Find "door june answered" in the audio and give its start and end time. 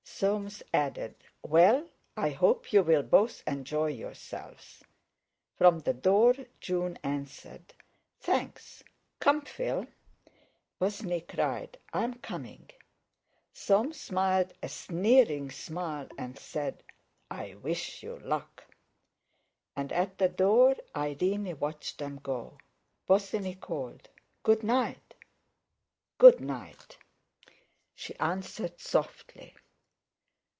5.95-7.73